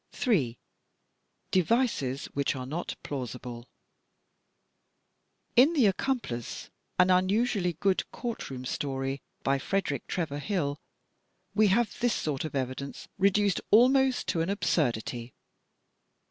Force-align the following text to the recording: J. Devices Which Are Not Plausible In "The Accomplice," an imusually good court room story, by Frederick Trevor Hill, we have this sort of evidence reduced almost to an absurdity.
J. 0.13 0.57
Devices 1.51 2.25
Which 2.33 2.55
Are 2.55 2.65
Not 2.65 2.95
Plausible 3.03 3.67
In 5.55 5.73
"The 5.73 5.85
Accomplice," 5.85 6.71
an 6.97 7.09
imusually 7.11 7.73
good 7.79 8.09
court 8.11 8.49
room 8.49 8.65
story, 8.65 9.21
by 9.43 9.59
Frederick 9.59 10.07
Trevor 10.07 10.39
Hill, 10.39 10.79
we 11.53 11.67
have 11.67 11.99
this 11.99 12.15
sort 12.15 12.43
of 12.45 12.55
evidence 12.55 13.07
reduced 13.19 13.61
almost 13.69 14.27
to 14.29 14.41
an 14.41 14.49
absurdity. 14.49 15.35